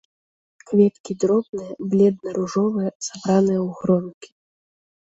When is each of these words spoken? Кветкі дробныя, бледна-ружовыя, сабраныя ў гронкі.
Кветкі 0.71 1.11
дробныя, 1.25 1.71
бледна-ружовыя, 1.93 2.89
сабраныя 3.11 3.59
ў 3.67 3.69
гронкі. 3.85 4.29